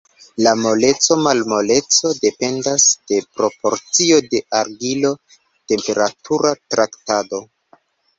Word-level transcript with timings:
La 0.45 0.51
moleco-malmoleco 0.59 2.13
dependas 2.23 2.85
de 3.11 3.19
proporcio 3.41 4.17
de 4.31 4.39
argilo, 4.61 5.13
temperatura 5.73 6.55
traktado. 6.77 7.43